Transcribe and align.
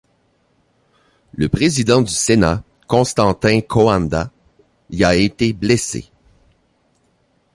Le 1.35 1.47
président 1.47 2.01
du 2.01 2.11
Sénat, 2.11 2.63
Constantin 2.87 3.61
Coandă, 3.61 4.31
y 4.89 5.03
a 5.03 5.13
été 5.15 5.53
blessé. 5.53 6.09